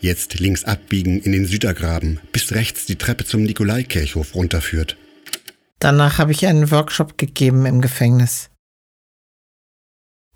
[0.00, 4.96] Jetzt links abbiegen in den Südergraben, bis rechts die Treppe zum Nikolaikirchhof runterführt.
[5.78, 8.50] Danach habe ich einen Workshop gegeben im Gefängnis.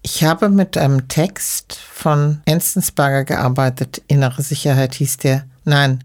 [0.02, 4.02] Ich habe mit einem Text von Enzensberger gearbeitet.
[4.08, 5.48] Innere Sicherheit hieß der.
[5.64, 6.02] Nein,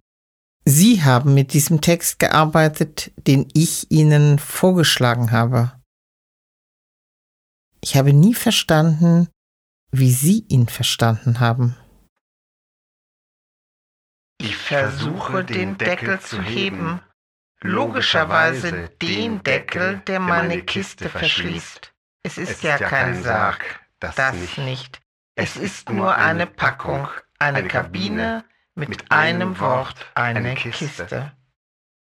[0.66, 5.72] Sie haben mit diesem Text gearbeitet, den ich Ihnen vorgeschlagen habe.
[7.82, 9.28] Ich habe nie verstanden,
[9.92, 11.76] wie Sie ihn verstanden haben.
[14.80, 17.02] Versuche den Deckel zu heben,
[17.62, 21.94] logischerweise den Deckel, der meine Kiste verschließt.
[22.24, 23.64] Es ist ja kein Sarg,
[24.00, 24.18] das
[24.58, 25.02] nicht.
[25.36, 27.08] Es ist nur eine Packung,
[27.40, 31.32] eine Kabine mit einem Wort, eine Kiste.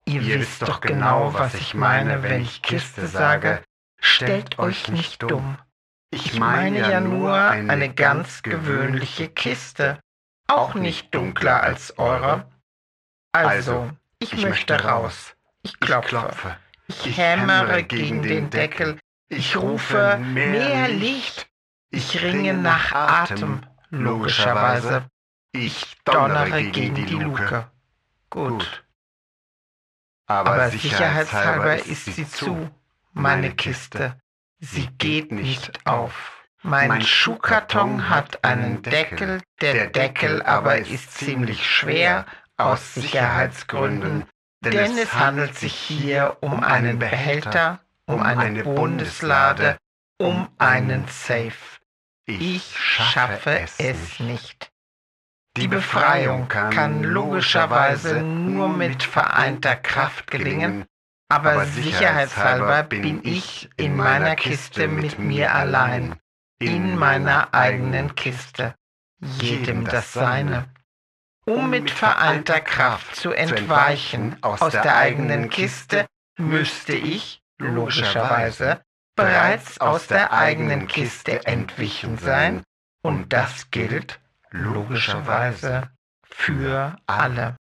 [0.05, 3.61] Ihr wisst doch genau, was ich meine, wenn ich Kiste sage.
[3.99, 5.57] Stellt euch nicht dumm.
[6.09, 9.99] Ich meine ja nur eine ganz gewöhnliche Kiste,
[10.51, 12.45] auch nicht dunkler als eure.
[13.31, 15.35] Also, ich möchte raus.
[15.63, 16.57] Ich klopfe.
[16.87, 18.99] Ich hämmere gegen den Deckel.
[19.29, 21.47] Ich rufe mehr Licht.
[21.89, 25.09] Ich ringe nach Atem, logischerweise.
[25.53, 27.69] Ich donnere gegen die Luke.
[28.29, 28.85] Gut.
[30.27, 32.69] Aber sicherheitshalber ist sie zu,
[33.13, 34.17] meine Kiste.
[34.59, 36.40] Sie geht nicht auf.
[36.63, 42.25] Mein Schuhkarton hat einen Deckel, der Deckel aber ist ziemlich schwer
[42.57, 44.25] aus Sicherheitsgründen,
[44.63, 49.77] denn es handelt sich hier um einen Behälter, um eine Bundeslade,
[50.19, 51.51] um einen Safe.
[52.27, 54.71] Ich schaffe es nicht.
[55.57, 60.85] Die Befreiung kann logischerweise nur mit vereinter Kraft gelingen,
[61.27, 66.15] aber sicherheitshalber bin ich in meiner Kiste mit mir allein,
[66.61, 68.75] in meiner eigenen Kiste,
[69.19, 70.65] jedem das Seine.
[71.45, 76.05] Um mit vereinter Kraft zu entweichen aus der eigenen Kiste,
[76.37, 78.81] müsste ich, logischerweise,
[79.15, 82.63] bereits aus der eigenen Kiste entwichen sein,
[83.01, 84.19] und das gilt,
[84.51, 85.89] logischerweise,
[86.23, 87.49] für alle.